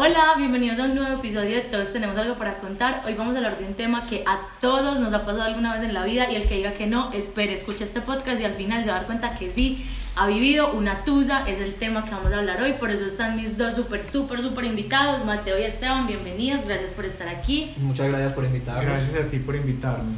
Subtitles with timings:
[0.00, 3.02] Hola, bienvenidos a un nuevo episodio de Todos tenemos algo para contar.
[3.04, 5.82] Hoy vamos a hablar de un tema que a todos nos ha pasado alguna vez
[5.82, 8.54] en la vida y el que diga que no, espere, escuche este podcast y al
[8.54, 9.84] final se va a dar cuenta que sí,
[10.14, 13.34] ha vivido una tusa, es el tema que vamos a hablar hoy, por eso están
[13.34, 17.72] mis dos súper, súper, súper invitados, Mateo y Esteban, bienvenidos, gracias por estar aquí.
[17.78, 18.84] Muchas gracias por invitarnos.
[18.84, 20.14] Gracias a ti por invitarnos.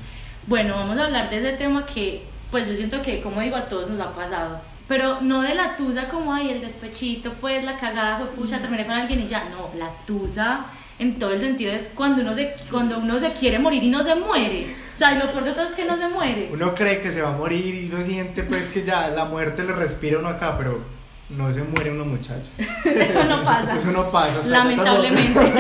[0.47, 3.65] Bueno, vamos a hablar de ese tema que, pues yo siento que, como digo, a
[3.65, 4.61] todos nos ha pasado.
[4.91, 8.85] Pero no de la tusa como, ay, el despechito, pues la cagada, fue pucha, terminé
[8.85, 9.45] con alguien y ya.
[9.45, 10.67] No, la tusa
[10.99, 14.03] en todo el sentido es cuando uno se, cuando uno se quiere morir y no
[14.03, 14.67] se muere.
[14.93, 16.51] O sea, y lo peor de todo es que no se muere.
[16.53, 19.63] Uno cree que se va a morir y uno siente pues que ya la muerte
[19.63, 20.81] le respira uno acá, pero
[21.29, 22.51] no se muere uno muchacho.
[22.85, 23.77] Eso no pasa.
[23.77, 24.41] Eso no pasa.
[24.41, 25.53] o sea, Lamentablemente.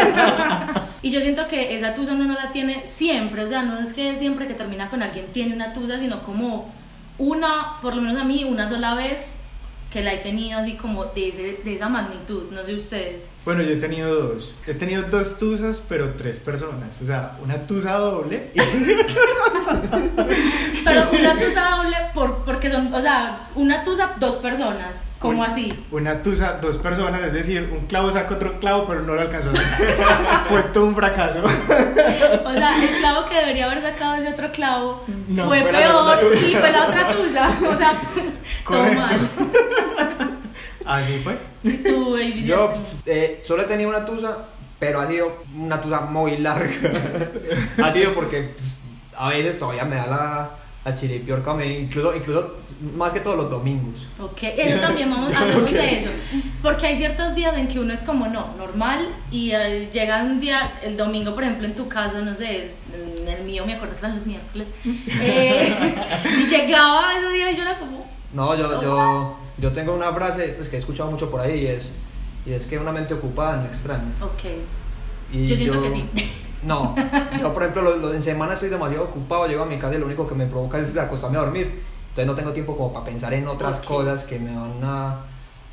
[1.02, 3.94] y yo siento que esa tusa uno no la tiene siempre, o sea, no es
[3.94, 6.79] que siempre que termina con alguien tiene una tusa, sino como
[7.20, 9.39] una, por lo menos a mí, una sola vez
[9.90, 13.28] que la he tenido así como de, ese, de esa magnitud, no sé ustedes.
[13.44, 14.54] Bueno, yo he tenido dos.
[14.66, 17.00] He tenido dos tusas, pero tres personas.
[17.02, 18.50] O sea, una tusa doble.
[18.54, 18.60] y-
[20.84, 25.46] Pero una tusa doble por, porque son, o sea, una tusa dos personas, como Un-
[25.46, 25.84] así.
[25.90, 29.50] Una tusa, dos personas, es decir, un clavo saca otro clavo, pero no lo alcanzó.
[30.48, 31.40] Fue todo un fracaso.
[32.44, 36.54] O sea, el clavo que debería haber sacado ese otro clavo No, fue peor y
[36.54, 37.48] fue la otra tusa.
[37.68, 37.92] O sea,
[38.68, 39.30] mal.
[40.86, 41.38] Así fue.
[41.62, 42.72] Y tú, baby, Yo
[43.06, 44.46] eh, solo he tenido una tusa,
[44.78, 46.70] pero ha sido una tusa muy larga.
[47.82, 48.70] ha sido porque pues,
[49.16, 50.50] a veces todavía me da la,
[50.84, 52.56] la chiripiorca, me, incluso, incluso
[52.96, 54.08] más que todos los domingos.
[54.18, 55.76] Ok, eso también vamos a hablemos Ok.
[55.76, 56.10] de eso.
[56.62, 60.40] Porque hay ciertos días en que uno es como no, normal, y eh, llega un
[60.40, 62.72] día, el domingo, por ejemplo, en tu caso, no sé,
[63.20, 64.72] en el mío, me acuerdo que eran los miércoles,
[65.20, 65.74] eh,
[66.38, 67.89] y llegaba ese día y yo era como,
[68.32, 71.66] No, yo, yo, yo tengo una frase pues, que he escuchado mucho por ahí y
[71.66, 71.90] es,
[72.46, 74.12] y es que una mente ocupada no extraña.
[74.22, 74.44] ok,
[75.32, 76.08] Y yo siento que sí.
[76.62, 76.94] No,
[77.40, 79.98] yo por ejemplo lo- lo- en semana estoy demasiado ocupado, llego a mi casa y
[79.98, 81.82] lo único que me provoca es acostarme a dormir.
[82.10, 85.20] Entonces no tengo tiempo como para pensar en otras cosas que me van a,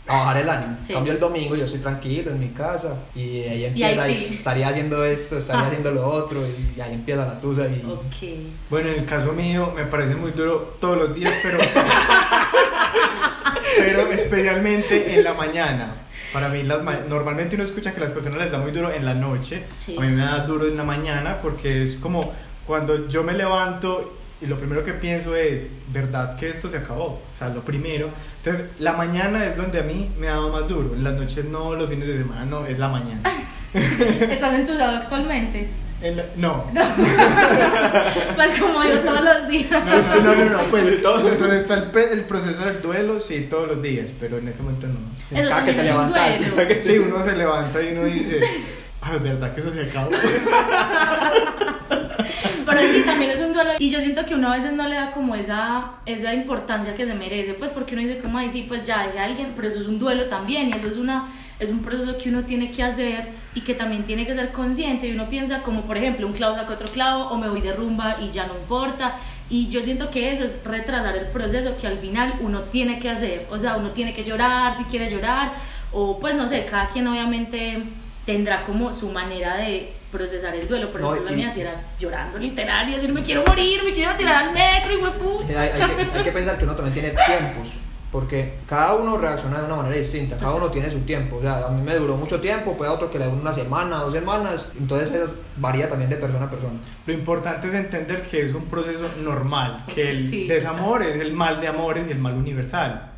[0.07, 0.75] a bajar el ánimo.
[0.79, 0.93] Sí.
[0.93, 4.19] Cambio el domingo yo estoy tranquilo en mi casa y ahí Y empieza, ahí y
[4.19, 4.33] sí.
[4.35, 5.67] estaría haciendo esto, estaría Ah.
[5.67, 6.39] haciendo lo otro
[6.75, 7.83] y ahí empieza la tusa y...
[7.85, 8.39] ok.
[8.69, 11.57] Bueno, en el caso mío me parece muy duro todos los días, pero
[13.77, 15.95] pero especialmente en la mañana.
[16.33, 18.91] Para mí las ma- normalmente uno escucha que a las personas les da muy duro
[18.91, 19.63] en la noche.
[19.77, 19.95] Sí.
[19.97, 22.33] A mí me da duro en la mañana porque es como
[22.65, 27.05] cuando yo me levanto y lo primero que pienso es, ¿verdad que esto se acabó?
[27.05, 28.09] O sea, lo primero.
[28.43, 30.93] Entonces, la mañana es donde a mí me ha dado más duro.
[30.93, 33.21] En las noches no, los fines de semana no, es la mañana.
[33.73, 35.69] ¿Estás entusiasmado actualmente?
[35.99, 36.65] En la- no.
[38.35, 39.69] Pues como yo todos los días.
[39.71, 43.19] No, sí, no, no, no, pues todo, entonces está el, pre- el proceso del duelo,
[43.19, 44.99] sí, todos los días, pero en ese momento no.
[45.37, 46.55] Eso cada que te levantas.
[46.55, 46.81] duelo.
[46.83, 48.39] Sí, uno se levanta y uno dice,
[49.01, 50.11] ay, ¿verdad que eso se acabó?
[52.67, 53.71] Pero sí, también es un duelo.
[53.79, 57.05] Y yo siento que uno a veces no le da como esa, esa importancia que
[57.05, 59.67] se merece, pues porque uno dice como, ay, sí, pues ya dejé a alguien, pero
[59.67, 61.29] eso es un duelo también y eso es una...
[61.59, 65.07] Es un proceso que uno tiene que hacer y que también tiene que ser consciente.
[65.07, 67.73] Y uno piensa, como por ejemplo, un clavo saca otro clavo, o me voy de
[67.73, 69.15] rumba y ya no importa.
[69.49, 73.09] Y yo siento que eso es retrasar el proceso que al final uno tiene que
[73.09, 73.47] hacer.
[73.49, 75.51] O sea, uno tiene que llorar si quiere llorar,
[75.91, 77.81] o pues no sé, cada quien obviamente
[78.27, 80.91] tendrá como su manera de procesar el duelo.
[80.91, 83.83] Por No, ejemplo, la y- mía sí era llorando literal y decir, me quiero morir,
[83.83, 86.93] me quiero tirar al metro y Hay, hay que, hay que pensar que uno también
[86.93, 87.69] tiene tiempos,
[88.11, 91.37] porque cada uno reacciona de una manera distinta, cada uno tiene su tiempo.
[91.37, 93.53] O sea, a mí me duró mucho tiempo, puede a otro que le duró una
[93.53, 96.79] semana, dos semanas, entonces eso varía también de persona a persona.
[97.05, 100.47] Lo importante es entender que es un proceso normal, que el Sí.
[100.47, 103.11] desamor es el mal de amores y el mal universal.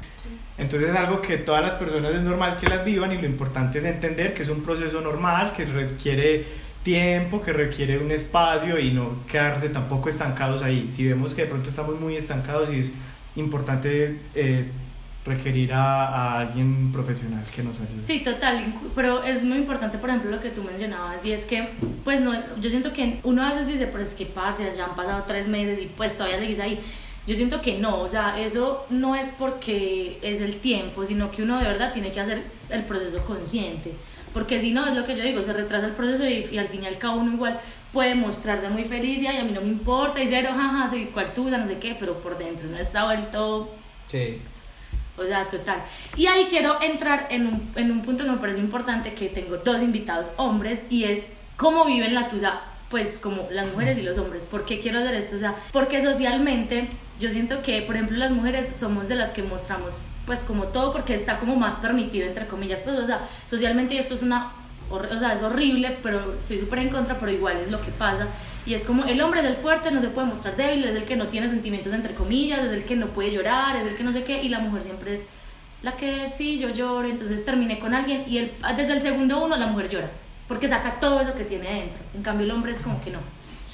[0.57, 3.77] Entonces es algo que todas las personas es normal que las vivan y lo importante
[3.77, 6.45] es entender que es un proceso normal, que requiere
[6.83, 10.89] tiempo, que requiere un espacio y no quedarse tampoco estancados ahí.
[10.91, 12.91] Si vemos que de pronto estamos muy estancados y es
[13.35, 14.69] importante eh,
[15.25, 18.01] requerir a, a alguien profesional que nos ayude.
[18.03, 18.63] Sí, total,
[18.95, 21.67] pero es muy importante, por ejemplo, lo que tú mencionabas, y es que,
[22.03, 24.95] pues, no, yo siento que uno a veces dice, pero es que, parce, ya han
[24.95, 26.79] pasado tres meses y pues todavía seguís ahí.
[27.27, 31.43] Yo siento que no, o sea, eso no es porque es el tiempo, sino que
[31.43, 33.93] uno de verdad tiene que hacer el proceso consciente,
[34.33, 36.67] porque si no, es lo que yo digo, se retrasa el proceso y, y al
[36.67, 37.59] fin y al cabo uno igual
[37.93, 41.05] puede mostrarse muy feliz y "Ay, a mí no me importa, y cero, jaja, soy
[41.05, 43.73] cual tuya, no sé qué, pero por dentro uno está vuelto
[44.07, 44.37] Sí.
[45.17, 45.81] o sea, total.
[46.15, 49.57] Y ahí quiero entrar en un, en un punto que me parece importante, que tengo
[49.57, 54.17] dos invitados hombres, y es cómo viven la tusa, pues como las mujeres y los
[54.17, 54.45] hombres.
[54.45, 55.35] ¿Por qué quiero hacer esto?
[55.35, 56.87] O sea, porque socialmente
[57.19, 60.93] yo siento que, por ejemplo, las mujeres somos de las que mostramos, pues como todo,
[60.93, 64.51] porque está como más permitido, entre comillas, pues, o sea, socialmente esto es una
[64.91, 68.27] o sea, es horrible, pero soy súper en contra, pero igual es lo que pasa.
[68.63, 71.05] Y es como el hombre es el fuerte, no se puede mostrar débil, es el
[71.05, 74.03] que no tiene sentimientos entre comillas, es el que no puede llorar, es el que
[74.03, 75.29] no sé qué, y la mujer siempre es
[75.81, 79.55] la que sí, yo lloro, entonces terminé con alguien y el, desde el segundo uno
[79.55, 80.11] la mujer llora,
[80.47, 81.99] porque saca todo eso que tiene dentro.
[82.13, 83.19] En cambio el hombre es como que no.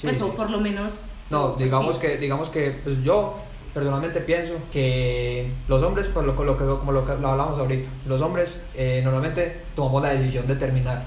[0.00, 0.22] Sí, pues sí.
[0.22, 1.08] o por lo menos...
[1.28, 2.02] No, digamos sí.
[2.02, 3.42] que, digamos que pues yo
[3.76, 7.86] personalmente pienso que los hombres, pues lo, lo que, como lo que lo hablamos ahorita,
[8.06, 11.04] los hombres eh, normalmente tomamos la decisión de terminar.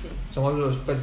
[0.00, 0.08] Sí.
[0.32, 0.98] Somos los, pues,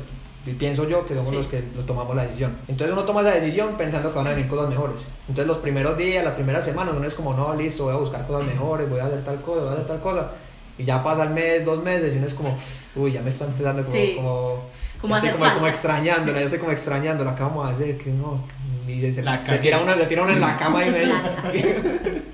[0.57, 1.35] pienso yo que somos Sí.
[1.35, 2.55] los que lo tomamos la decisión.
[2.69, 4.95] Entonces uno toma esa decisión pensando que van a venir cosas mejores.
[5.27, 8.25] Entonces los primeros días, las primeras semanas, uno es como, no, listo, voy a buscar
[8.25, 10.31] cosas mejores, voy a hacer tal cosa, voy a hacer tal cosa.
[10.79, 12.57] Y ya pasa el mes, dos meses, y uno es como,
[12.95, 14.13] uy, ya me está empezando como, Sí.
[14.15, 14.63] como,
[15.01, 17.97] Como ya estoy hacer como, como extrañándola, ya estoy como extrañándola, ¿qué vamos a hacer?
[17.97, 18.41] Que no,
[18.87, 20.97] y se, se- La se tira una, se tira una en la cama y La
[21.03, 21.53] una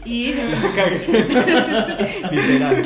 [0.05, 0.33] Y
[2.31, 2.83] Literal.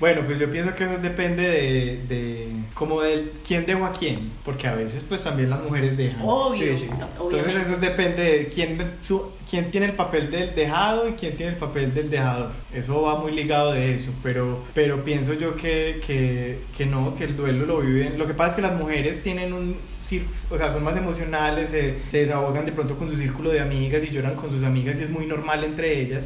[0.00, 4.32] Bueno, pues yo pienso que eso depende de, de como del quién dejó a quién,
[4.46, 6.22] porque a veces pues también las mujeres dejan.
[6.22, 6.90] obvio, Sí, sí.
[7.36, 11.52] Entonces eso depende de quién, su, quién tiene el papel del dejado y quién tiene
[11.52, 12.50] el papel del dejador.
[12.72, 17.24] Eso va muy ligado de eso, pero, pero pienso yo que, que, que no, que
[17.24, 18.18] el duelo lo viven.
[18.18, 21.68] Lo que pasa es que las mujeres tienen un cir- o sea, son más emocionales,
[21.68, 24.98] se, se desahogan de pronto con su círculo de amigas y lloran con sus amigas
[24.98, 26.24] y es muy normal entre ellas.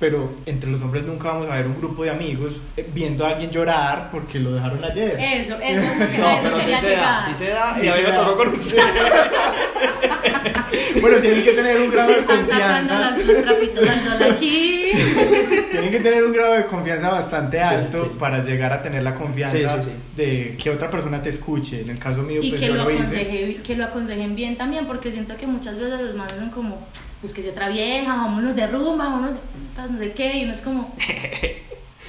[0.00, 3.28] Pero entre los hombres nunca vamos a ver un grupo de amigos eh, viendo a
[3.30, 5.14] alguien llorar porque lo dejaron ayer.
[5.20, 5.62] Eso, eso
[5.92, 8.02] es lo que No, pero sí se da, sí se da, Sí y a mí
[8.06, 8.80] me tocó conocer.
[11.00, 13.10] Bueno, tienen que tener un grado Se de están sacando confianza.
[13.16, 14.90] las, los trapitos al sol aquí.
[15.70, 18.10] Tienen que tener un grado de confianza bastante alto sí.
[18.18, 19.90] para llegar a tener la confianza Sí, sí, sí.
[20.16, 21.80] de que otra persona te escuche.
[21.82, 23.02] En el caso mío, Y pues que yo lo, lo hice.
[23.02, 26.86] aconseje, que lo aconsejen bien también, porque siento que muchas veces los manes son como,
[27.20, 30.44] pues que si otra vieja, vámonos de rumba, vámonos de putas, no sé qué, y
[30.44, 30.94] uno es como,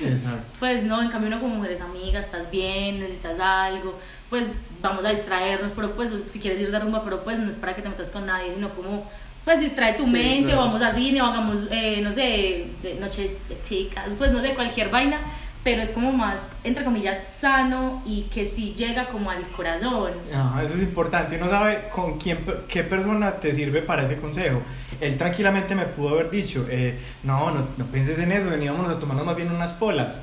[0.03, 0.43] Exacto.
[0.59, 3.97] pues no, en cambio uno como mujeres amigas, estás bien, necesitas algo,
[4.29, 4.47] pues
[4.81, 7.75] vamos a distraernos, pero pues si quieres ir de rumba, pero pues no es para
[7.75, 9.05] que te metas con nadie, sino como,
[9.43, 12.95] pues distrae tu Sí, mente, o vamos a cine, o hagamos, eh, no sé, de
[12.99, 15.19] noche de chicas, pues no sé, cualquier vaina,
[15.63, 20.13] pero es como más, entre comillas, sano y que sí llega como al corazón.
[20.33, 21.37] Ajá, eso es importante.
[21.37, 24.61] Uno sabe con quién, qué persona te sirve para ese consejo.
[25.01, 28.99] Él tranquilamente me pudo haber dicho, eh, no, no, no pienses en eso, veníamos a
[28.99, 30.15] tomarnos más bien unas polas.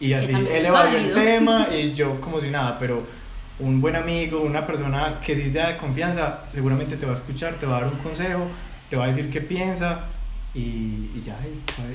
[0.00, 3.02] Y así, él evadió el tema y yo como si nada, pero
[3.58, 7.54] un buen amigo, una persona que sí te da confianza, seguramente te va a escuchar,
[7.54, 8.46] te va a dar un consejo,
[8.88, 10.06] te va a decir qué piensa
[10.54, 11.36] y, y ya,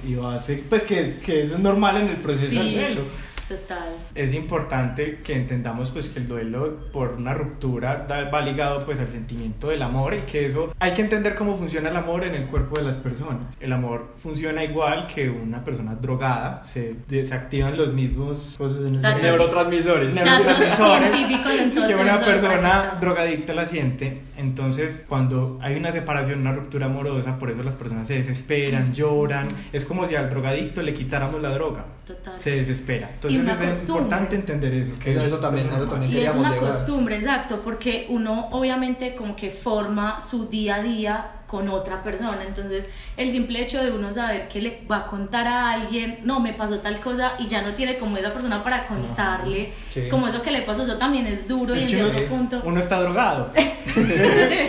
[0.05, 2.69] y, y va a hacer, pues que, que eso es normal en el proceso del
[2.69, 3.03] Sí, duelo
[3.49, 3.89] total.
[4.15, 9.09] es importante que entendamos pues que el duelo por una ruptura va ligado pues al
[9.09, 12.45] sentimiento del amor y que eso hay que entender cómo funciona el amor en el
[12.45, 13.45] cuerpo de las personas.
[13.59, 19.01] El amor funciona igual que una persona drogada, se desactivan los mismos cosas en el
[19.01, 20.15] Datos- cerebro Neurotransmisores.
[20.15, 20.75] Neurotransmisores
[21.11, 21.95] científicos entonces.
[21.95, 24.21] que una persona drogadicta la siente.
[24.37, 29.47] Entonces, cuando hay una separación, una ruptura amorosa, por eso las personas se desesperan, lloran.
[29.73, 31.85] Es como si al drogadicto le quitáramos la droga.
[32.07, 32.39] Total.
[32.39, 33.09] Se desespera.
[33.39, 34.03] Entonces es costumbre.
[34.03, 34.91] importante entender eso.
[34.99, 36.11] Que eso también- eso también.
[36.11, 36.67] Y es una llegar.
[36.69, 42.43] costumbre, exacto, porque uno obviamente como que forma su día a día con otra persona,
[42.45, 46.39] entonces el simple hecho de uno saber que le va a contar a alguien, no,
[46.39, 50.07] me pasó tal cosa y ya no tiene como esa persona para contarle, Sí.
[50.09, 52.61] como eso que le pasó, eso también es duro y en uno- cierto punto...
[52.63, 53.51] Uno está drogado.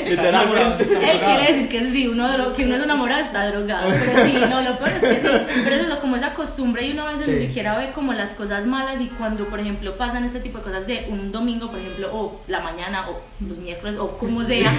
[0.06, 0.84] Literalmente.
[0.84, 4.62] Él quiere decir que sí, uno, que uno es enamorado está drogado, pero sí, no,
[4.62, 5.28] lo peor es que sí,
[5.64, 7.32] pero eso es como esa costumbre y uno a veces Sí.
[7.32, 10.64] ni siquiera ve como las cosas malas y cuando, por ejemplo, pasan este tipo de
[10.64, 14.72] cosas de un domingo, por ejemplo, o la mañana, o los miércoles, o como sea,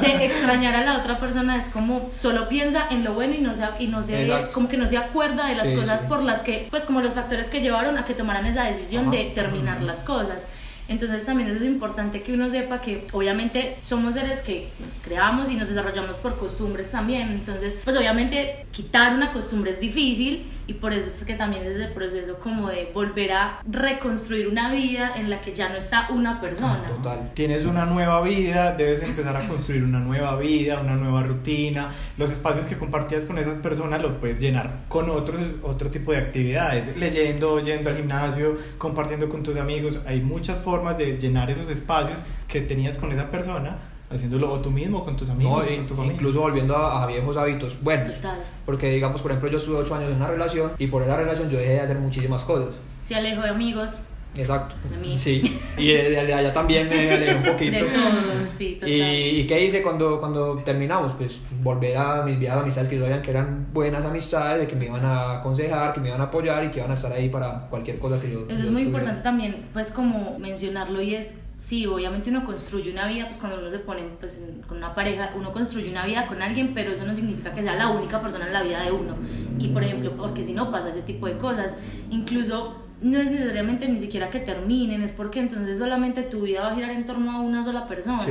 [0.00, 3.52] de extrañar a la otra persona, es como solo piensa en lo bueno y no
[3.54, 4.50] se, y no se Exacto.
[4.52, 6.06] como que no se acuerda de las Sí, cosas sí.
[6.08, 9.16] por las que, pues como los factores que llevaron a que tomaran esa decisión Ajá.
[9.16, 10.46] de terminar las cosas.
[10.88, 15.50] Entonces también eso es importante que uno sepa que obviamente somos seres que nos creamos
[15.50, 17.28] y nos desarrollamos por costumbres también.
[17.28, 21.76] Entonces, pues obviamente quitar una costumbre es difícil y por eso es que también es
[21.76, 26.08] el proceso como de volver a reconstruir una vida en la que ya no está
[26.10, 26.82] una persona.
[26.82, 27.30] Total.
[27.34, 31.90] Tienes una nueva vida, debes empezar a construir una nueva vida, una nueva rutina.
[32.16, 36.18] Los espacios que compartías con esas personas los puedes llenar con otros, otro tipo de
[36.18, 40.00] actividades, leyendo, yendo al gimnasio, compartiendo con tus amigos.
[40.06, 43.78] Hay muchas formas de llenar esos espacios que tenías con esa persona,
[44.10, 46.14] haciéndolo o tú mismo, con tus amigos, No, o con tu familia.
[46.14, 48.14] incluso volviendo a, a viejos hábitos buenos.
[48.16, 48.38] Total.
[48.66, 51.48] Porque, digamos, por ejemplo, yo estuve 8 años en una relación y por esa relación
[51.50, 52.74] yo dejé de hacer muchísimas cosas.
[53.02, 54.00] Se alejó de amigos.
[54.34, 54.74] Exacto.
[54.88, 55.16] De mí.
[55.16, 55.60] Sí.
[55.76, 57.84] Y de, de allá también me alejé un poquito.
[57.84, 58.88] De todo, sí, total.
[58.88, 61.12] ¿Y, ¿Y qué hice cuando, cuando terminamos?
[61.12, 64.76] Pues volver a mis viejas amistades que yo sabían que eran buenas amistades, de que
[64.76, 67.28] me iban a aconsejar, que me iban a apoyar y que iban a estar ahí
[67.28, 68.40] para cualquier cosa que yo.
[68.40, 68.88] Eso yo es muy tuviera.
[68.88, 73.58] importante también, pues como mencionarlo y es, sí, obviamente uno construye una vida, pues cuando
[73.60, 77.04] uno se pone pues, con una pareja, uno construye una vida con alguien, pero eso
[77.04, 79.14] no significa que sea la única persona en la vida de uno.
[79.58, 81.76] Y por ejemplo, porque si no pasa ese tipo de cosas,
[82.10, 86.72] incluso no es necesariamente ni siquiera que terminen, es porque entonces solamente tu vida va
[86.72, 88.22] a girar en torno a una sola persona.
[88.22, 88.30] Sí.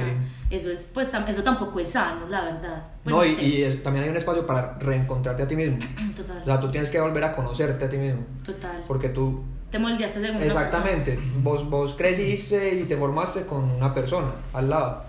[0.50, 2.86] Eso es, pues tam- eso tampoco es sano, la verdad.
[3.04, 3.44] Pues, No, y, sé.
[3.46, 5.78] y es- también hay un espacio para reencontrarte a ti mismo.
[6.16, 8.22] Total, O sea, tú tienes que volver a conocerte a ti mismo.
[8.46, 8.84] total.
[8.88, 14.32] Porque tú, Te moldeaste según exactamente, vos, vos creciste y te formaste con una persona
[14.54, 15.04] al lado.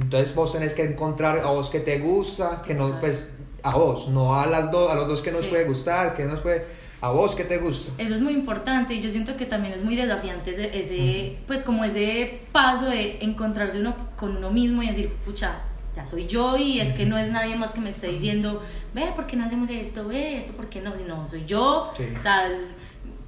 [0.00, 3.28] Entonces vos tenés que encontrar a vos que te gusta, que no, pues,
[3.62, 5.48] a vos, no a las dos, a los dos que nos Sí.
[5.48, 6.66] puede gustar, que nos puede,
[7.02, 7.92] a vos que te gusta.
[7.98, 11.62] Eso es muy importante y yo siento que también es muy desafiante ese, ese pues
[11.64, 15.62] como ese paso de encontrarse uno con uno mismo y decir, pucha,
[15.96, 18.62] ya soy yo y es que no es nadie más que me esté diciendo,
[18.94, 20.06] ve, ¿por qué no hacemos esto?
[20.08, 20.96] Ve, esto, ¿por qué no?
[20.96, 22.04] Sino soy yo, Sí.
[22.18, 22.48] o sea,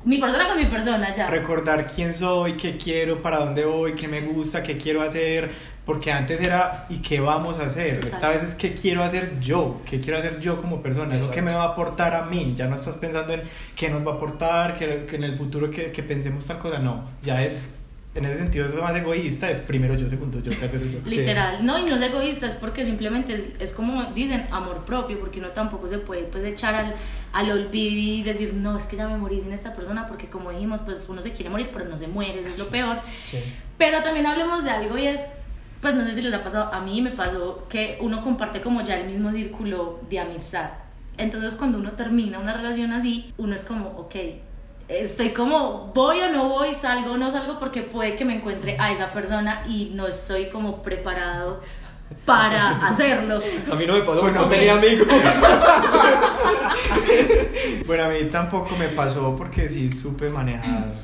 [0.04, 1.26] mi persona con mi persona ya.
[1.26, 5.50] recordar quién soy, qué quiero, para dónde voy, qué me gusta, qué quiero hacer,
[5.86, 7.94] porque antes era y qué vamos a hacer.
[7.96, 8.08] Total.
[8.08, 11.34] Esta vez es qué quiero hacer yo, qué quiero hacer yo como persona, Exacto.
[11.34, 12.54] qué me va a aportar a mí.
[12.56, 13.42] Ya no estás pensando en
[13.74, 16.78] qué nos va a aportar, que, que en el futuro que, que pensemos tal cosa,
[16.78, 17.66] no, ya es.
[18.14, 21.00] En ese sentido, eso es más egoísta, es primero yo, segundo yo, tercero yo.
[21.10, 25.18] Literal, no, y no es egoísta, es porque simplemente es, es como dicen, amor propio,
[25.18, 26.94] porque uno tampoco se puede pues echar al,
[27.32, 30.52] al olvido y decir, no, es que ya me morí sin esta persona, porque como
[30.52, 32.98] dijimos, pues uno se quiere morir, pero no se muere, eso es lo peor.
[33.28, 33.38] Sí.
[33.78, 35.26] Pero también hablemos de algo y es,
[35.80, 38.82] pues no sé si les ha pasado, a mí me pasó que uno comparte como
[38.82, 40.70] ya el mismo círculo de amistad.
[41.18, 44.14] Entonces cuando uno termina una relación así, uno es como, ok,
[44.88, 48.76] estoy como, voy o no voy, salgo o no salgo, porque puede que me encuentre
[48.78, 51.60] a esa persona y no estoy como preparado
[52.24, 53.40] para hacerlo.
[53.70, 55.06] A mí no me pasó, Bueno, no tenía amigos.
[57.86, 60.94] Bueno, a mí tampoco me pasó porque sí supe manejar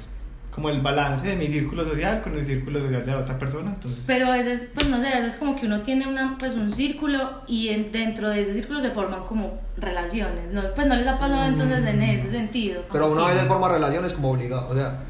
[0.50, 3.71] como el balance de mi círculo social con el círculo social de la otra persona.
[3.75, 6.54] Entonces, Pero a veces, pues no sé, a veces como que uno tiene una, pues
[6.54, 10.62] un círculo y en- dentro de ese círculo se forman como relaciones, ¿no?
[10.75, 12.83] Pues no les ha pasado entonces en ese sentido.
[12.92, 13.35] Pero ¿O una sí?
[13.37, 15.04] vez forma relaciones como obligado, o sea,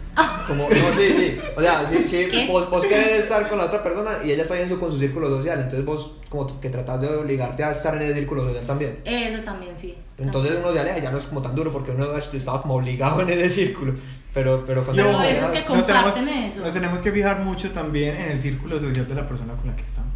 [0.46, 3.82] como, no, sí, sí, o sea, sí, sí, vos, vos querés estar con la otra
[3.82, 7.08] persona y ella está yendo con su círculo social, entonces vos como que tratás de
[7.08, 8.98] obligarte a estar en ese círculo social también.
[9.04, 9.96] Eso también, sí.
[10.18, 10.62] Entonces también.
[10.64, 13.30] uno se aleja ya no es como tan duro porque uno estaba como obligado en
[13.30, 13.94] ese círculo,
[14.34, 16.60] pero, pero cuando veces alejamos- que nos tenemos, eso.
[16.64, 19.76] nos tenemos que fijar mucho también en el círculo social de la persona con la
[19.76, 20.10] que estamos.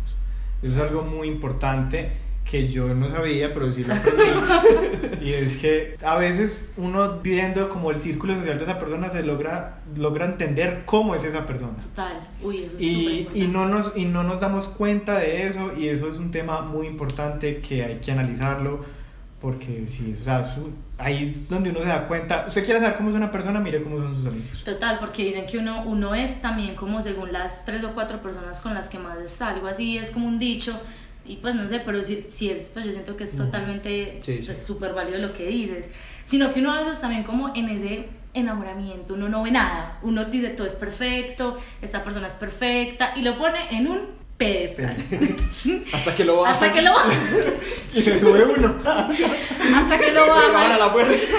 [0.62, 2.12] Eso es algo muy importante
[2.44, 4.22] que yo no sabía, pero sí lo aprendí.
[5.22, 9.22] y es que a veces uno viendo como el círculo social de esa persona se
[9.22, 11.72] logra, logra entender cómo es esa persona.
[11.78, 12.28] Total.
[12.42, 13.38] Uy, eso es Y, importante.
[13.38, 16.60] y, no nos, y no nos damos cuenta de eso y eso es un tema
[16.60, 18.84] muy importante que hay que analizarlo
[19.40, 22.96] porque sí, o sea, su- ahí es donde uno se da cuenta, usted quiere saber
[22.96, 24.64] cómo es una persona, mire cómo son sus amigos.
[24.64, 28.60] Total, porque dicen que uno, uno es también como según las tres o cuatro personas
[28.60, 30.78] con las que más está, algo así, es como un dicho,
[31.26, 34.38] y pues no sé, pero si, si es, pues yo siento que es totalmente Sí,
[34.38, 34.42] sí.
[34.44, 35.90] pues, súper válido lo que dices,
[36.26, 40.24] sino que uno a veces también como en ese enamoramiento, uno no ve nada, uno
[40.26, 44.96] dice todo es perfecto, esta persona es perfecta, y lo pone en un pedestal,
[45.92, 46.92] hasta que lo bajan, hasta que lo,
[47.94, 48.74] Y se sube uno.
[48.84, 50.72] hasta que lo bajan.
[50.72, 51.26] a la fuerza.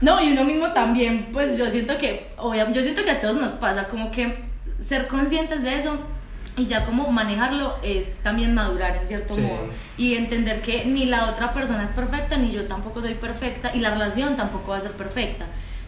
[0.00, 3.36] No, y uno mismo también, pues yo siento que, obviamente, yo siento que a todos
[3.36, 4.36] nos pasa, como que
[4.80, 5.96] ser conscientes de eso
[6.56, 9.40] y ya como manejarlo es también madurar en cierto Sí.
[9.42, 13.70] modo y entender que ni la otra persona es perfecta, ni yo tampoco soy perfecta
[13.76, 15.46] y la relación tampoco va a ser perfecta.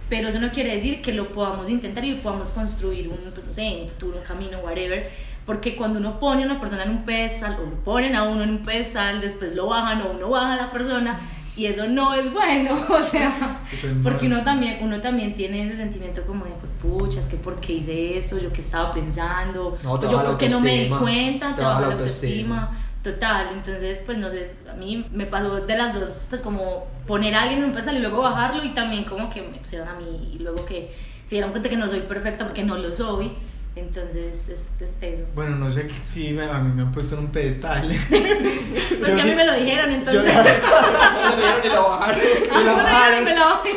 [0.09, 3.53] Pero eso no quiere decir que lo podamos intentar y podamos construir un, pues, no
[3.53, 5.11] sé, un futuro, un camino, whatever.
[5.47, 8.43] Porque cuando uno pone a una persona en un pedestal o lo ponen a uno
[8.45, 11.19] en un pedestal, después lo bajan o uno baja a la persona
[11.57, 12.75] y eso no es bueno.
[12.89, 13.61] O sea,
[14.03, 17.75] porque uno también, uno también tiene ese sentimiento como de, pucha, es que por qué
[17.75, 21.55] hice esto, yo qué estaba pensando, No, te yo por qué no me di cuenta,
[21.55, 22.63] te baja la la autoestima.
[22.63, 22.81] autoestima.
[23.03, 27.35] Total, entonces pues no sé, a mí me pasó de las dos, pues como poner
[27.35, 29.95] a alguien en un pedestal y luego bajarlo y también como que me pusieron a
[29.95, 30.91] mí y luego que
[31.27, 33.33] se dieron cuenta que no soy perfecta porque no lo soy,
[33.77, 35.23] entonces es, es eso.
[35.35, 37.89] Bueno, no sé si me- a mí me han puesto en un pedestal.
[38.09, 40.25] Pues Yo que a mí sí- me lo dijeron, entonces...
[40.35, 42.19] yo- me lo bajaron.
[42.21, 43.25] Me lo bueno, bajaron.
[43.25, 43.71] me lo bajé.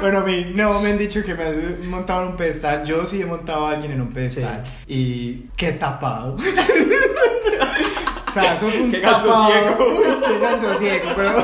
[0.00, 2.84] Bueno, a mí no me han dicho que me han montado en un pedestal.
[2.84, 4.62] Yo sí he montado a alguien en un pedestal.
[4.86, 6.36] Y qué tapado.
[6.36, 9.46] o sea, eso un Qué ganso tapado.
[9.52, 10.20] ciego.
[10.26, 11.42] Qué ganso ciego, pero.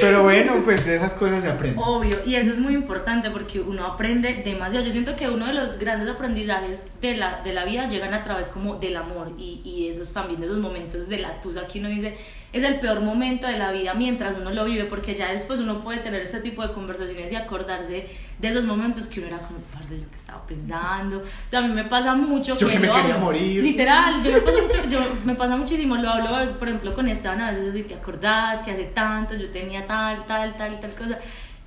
[0.00, 1.80] Pero bueno, pues de esas cosas se aprende.
[1.84, 4.84] Obvio, y eso es muy importante porque uno aprende demasiado.
[4.84, 8.22] Yo siento que uno de los grandes aprendizajes de la, de la vida llegan a
[8.22, 11.80] través como del amor y, y esos también de los momentos de la tusa que
[11.80, 12.16] uno dice
[12.52, 15.80] es el peor momento de la vida mientras uno lo vive porque ya después uno
[15.80, 19.60] puede tener este tipo de conversaciones y acordarse de esos momentos que uno era como,
[19.72, 21.18] parce, yo que estaba pensando.
[21.18, 23.62] O sea, a mí me pasa mucho Yo que me lo quería hablo- morir.
[23.62, 27.40] Literal, yo me pasa mucho, yo me pasa muchísimo, lo hablo, por ejemplo, con Esteban,
[27.40, 31.18] a veces, "Uy, ¿te acordás que hace tanto yo tenía tal, tal, tal, tal cosa?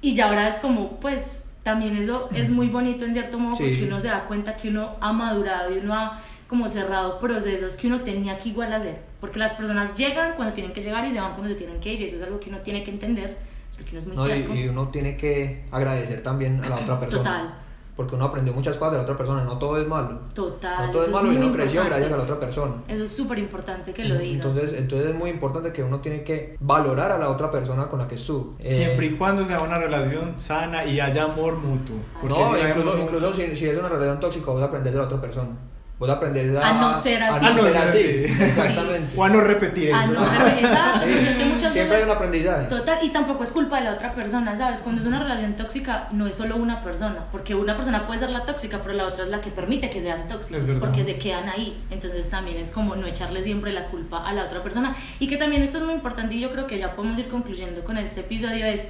[0.01, 3.63] Y ya ahora es como, pues, también eso es muy bonito en cierto modo Sí.
[3.63, 7.77] porque uno se da cuenta que uno ha madurado y uno ha como cerrado procesos
[7.77, 8.99] que uno tenía que igual hacer.
[9.19, 11.93] Porque las personas llegan cuando tienen que llegar y se van cuando se tienen que
[11.93, 13.37] ir y eso es algo que uno tiene que entender,
[13.75, 17.23] porque uno es muy No, y, uno tiene que agradecer también a la otra persona.
[17.23, 17.59] Total.
[17.95, 20.19] Porque uno aprendió muchas cosas de la otra persona, no todo es malo.
[20.33, 20.87] Total.
[20.87, 21.89] no todo es malo y muy uno creció importante.
[21.89, 22.73] gracias a la otra persona.
[22.87, 24.33] Eso es súper importante que lo digas.
[24.33, 27.99] Entonces, entonces es muy importante que uno tiene que valorar a la otra persona con
[27.99, 28.55] la que estuvo.
[28.59, 31.97] Eh, Siempre y cuando sea una relación sana y haya amor mutuo.
[32.23, 35.51] No, incluso, incluso si, si es una relación tóxica, vos aprendes de la otra persona.
[35.99, 37.45] Vos aprendes a, A no ser así.
[37.45, 37.99] A no A ser así.
[38.43, 39.15] Exactamente.
[39.15, 40.11] O a no repetir eso.
[40.11, 41.05] no, exacto, Sí.
[41.13, 42.65] porque es que muchas Siempre hay veces un aprendizaje.
[42.67, 44.81] Total, y tampoco es culpa de la otra persona, ¿sabes?
[44.81, 48.31] Cuando es una relación tóxica, no es solo una persona, porque una persona puede ser
[48.31, 51.47] la tóxica, pero la otra es la que permite que sean tóxicos, porque se quedan
[51.47, 51.81] ahí.
[51.89, 54.95] Entonces también es como no echarle siempre la culpa a la otra persona.
[55.19, 57.83] Y que también esto es muy importante y yo creo que ya podemos ir concluyendo
[57.83, 58.89] con este episodio, es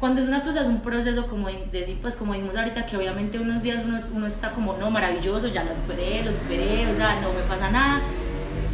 [0.00, 3.38] cuando es una cosa, es un proceso como, de, pues, como dijimos ahorita, que obviamente
[3.38, 7.20] unos días uno, uno está como, no, maravilloso, ya lo superé, lo superé, o sea,
[7.20, 8.02] no me pasa nada,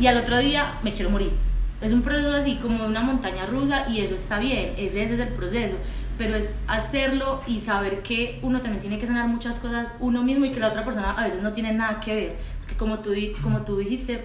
[0.00, 1.30] y al otro día me quiero morir.
[1.80, 5.20] Es un proceso así como una montaña rusa y eso está bien, ese, ese es
[5.20, 5.76] el proceso,
[6.18, 10.44] pero es hacerlo y saber que uno también tiene que sanar muchas cosas uno mismo
[10.44, 13.12] y que la otra persona a veces no tiene nada que ver, porque como tú,
[13.42, 14.24] como tú dijiste,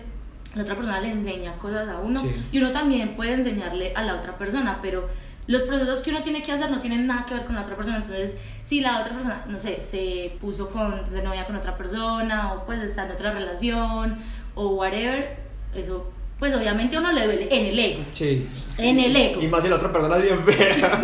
[0.56, 2.30] la otra persona le enseña cosas a uno Sí.
[2.52, 5.08] y uno también puede enseñarle a la otra persona, pero
[5.48, 7.76] los procesos que uno tiene que hacer no tienen nada que ver con la otra
[7.76, 7.98] persona.
[7.98, 12.54] Entonces, si la otra persona, no sé, se puso con, de novia con otra persona
[12.54, 14.18] o pues está en otra relación
[14.56, 15.38] o whatever,
[15.76, 18.04] eso pues obviamente a uno le duele en el ego.
[18.12, 18.48] Sí.
[18.78, 19.42] En el ego.
[19.42, 21.02] Y más si la otra persona es bien fea.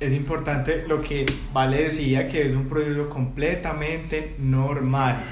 [0.00, 5.24] Es importante lo que Vale decía, que es un proceso completamente normal,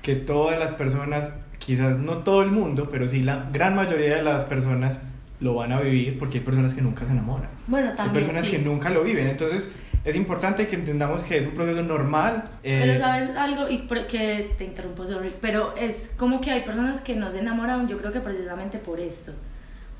[0.00, 4.22] que todas las personas, quizás no todo el mundo, pero sí la gran mayoría de
[4.22, 4.98] las personas
[5.44, 7.50] lo van a vivir porque hay personas que nunca se enamoran.
[7.66, 8.50] Bueno, Hay también personas sí.
[8.52, 9.70] que nunca lo viven, entonces
[10.04, 12.44] es importante que entendamos que es un proceso normal.
[12.62, 13.76] eh, Pero sabes algo, y
[14.08, 17.98] que te interrumpo, sorry, pero es como que hay personas que no se enamoran, yo
[17.98, 19.32] creo que precisamente por esto,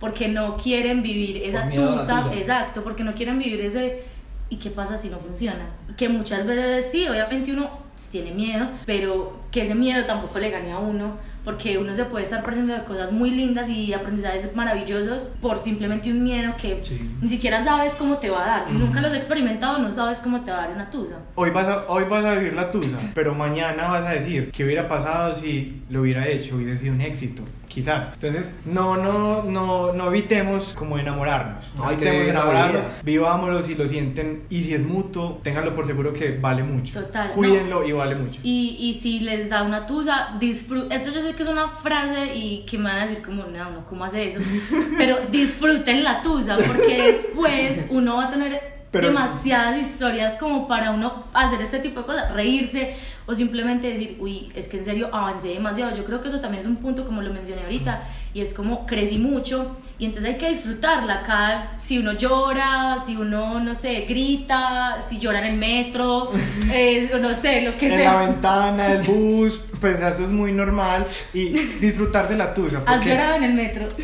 [0.01, 2.33] porque no quieren vivir esa tusa.
[2.35, 4.03] exacto, porque no quieren vivir ese,
[4.49, 5.67] ¿y qué pasa si no funciona?
[5.97, 7.69] Que muchas veces sí, obviamente uno
[8.11, 12.25] tiene miedo, pero que ese miedo tampoco le gane a uno, porque uno se puede
[12.25, 16.99] estar perdiendo de cosas muy lindas y aprendizajes maravillosos por simplemente un miedo que Sí.
[17.21, 18.67] ni siquiera sabes cómo te va a dar.
[18.69, 21.17] Si nunca los has experimentado, no sabes cómo te va a dar una tusa.
[21.35, 24.65] Hoy vas, a, hoy vas a vivir la tusa, pero mañana vas a decir qué
[24.65, 27.43] hubiera pasado si lo hubiera hecho, hubiera sido un éxito,
[27.75, 28.13] quizás.
[28.15, 31.73] Entonces, no, no, no, no evitemos como enamorarnos.
[31.77, 36.39] No evitemos enamorarnos, vivámoslo si lo sienten y si es mutuo, ténganlo por seguro que
[36.39, 37.01] vale mucho.
[37.01, 37.35] Total, no.
[37.35, 38.41] Cuídenlo y vale mucho.
[38.45, 40.93] Y, y si les da una tusa, disfruten.
[40.93, 43.71] Esto yo sé que es una frase y que me van a decir como, no,
[43.71, 44.41] no, ¿cómo hace eso?
[44.99, 48.61] Pero disfruten la tusa porque después uno va a tener
[48.91, 54.17] Pero demasiadas historias como para uno hacer este tipo de cosas, reírse o simplemente decir,
[54.21, 55.97] uy, es que en serio avancé demasiado.
[55.97, 58.03] Yo creo que eso también es un punto, como lo mencioné ahorita,
[58.35, 61.23] y es como crecí mucho y entonces hay que disfrutarla.
[61.23, 66.31] Cada, si uno llora, si uno, no sé, grita, si llora en el metro,
[66.73, 68.13] eh, no sé, lo que en sea.
[68.13, 72.83] la ventana, el bus, pues eso es muy normal y disfrutarse la tusa.
[72.87, 73.89] ¿Has llorado en el metro?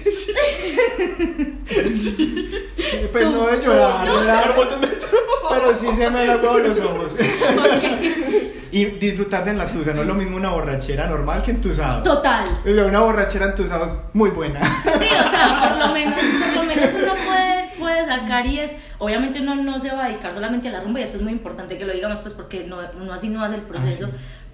[3.12, 3.30] Pues Tú.
[3.30, 4.54] no de llorar, llorar,
[5.48, 7.14] pero sí se me han los ojos.
[7.14, 8.39] Ok.
[8.72, 12.02] Y disfrutarse en la tusa, no es lo mismo una borrachera normal que entusado.
[12.02, 12.46] Total.
[12.64, 14.60] O sea, una borrachera entusado es muy buena.
[14.60, 18.76] Sí, o sea, por lo menos, por lo menos uno puede, puede sacar y es,
[18.98, 21.32] obviamente uno no se va a dedicar solamente a la rumba y esto es muy
[21.32, 24.06] importante que lo digamos pues porque no, uno así no hace el proceso.
[24.06, 24.12] sí.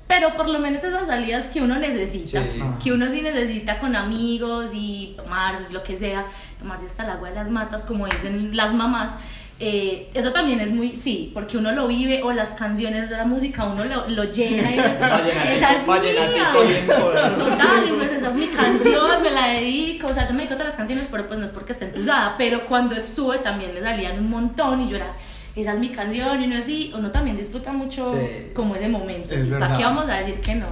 [0.08, 2.62] Pero por lo menos esas salidas que uno necesita, Sí.
[2.80, 6.26] que uno sí necesita con amigos y tomar lo que sea,
[6.60, 9.18] tomarse hasta el agua de las matas, como dicen las mamás,
[9.58, 13.24] eh, eso también es muy, sí, porque uno lo vive o las canciones de la
[13.24, 14.78] música, uno lo, lo llena y
[15.54, 16.96] esa es Vallenatico bien mía.
[17.38, 20.54] Total, y pues esa es mi canción, me la dedico, o sea, yo me dedico
[20.54, 23.72] a todas las canciones, pero pues no es porque esté entusada, pero cuando estuve también
[23.72, 25.14] me salían un montón y yo era,
[25.54, 28.48] esa es mi canción y no así, uno también disfruta mucho Sí.
[28.54, 29.48] como ese momento, Es ¿sí?
[29.50, 30.66] ¿para qué vamos a decir que no?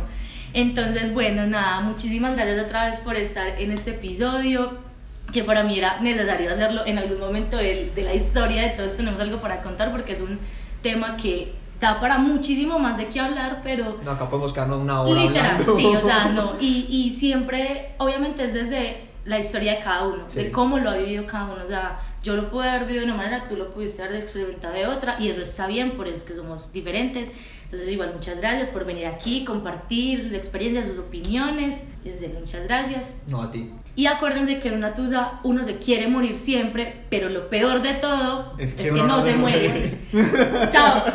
[0.53, 4.79] Entonces, bueno, nada, muchísimas gracias otra vez por estar en este episodio.
[5.33, 8.97] Que para mí era necesario hacerlo en algún momento de, de la historia de todos
[8.97, 10.39] tenemos algo para contar porque es un
[10.83, 15.01] tema que da para muchísimo más de qué hablar, pero No, acá podemos quedarnos una
[15.03, 15.75] hora literal, hablando.
[15.77, 20.25] sí, o sea, no, y, y siempre, obviamente es desde la historia de cada uno,
[20.29, 20.45] Sí.
[20.45, 23.13] de cómo lo ha vivido cada uno, o sea, yo lo pude haber vivido de
[23.13, 26.19] una manera, tú lo pudiste haber experimentado de otra, y eso está bien, por eso
[26.19, 27.33] es que somos diferentes,
[27.65, 32.37] entonces igual muchas gracias por venir aquí, compartir sus experiencias, sus opiniones, y en serio,
[32.41, 33.17] muchas gracias.
[33.29, 33.71] No, a ti.
[33.97, 37.95] Y acuérdense que en una tusa uno se quiere morir siempre, pero lo peor de
[37.95, 40.01] todo es que, no se muere.
[40.71, 41.05] Chao.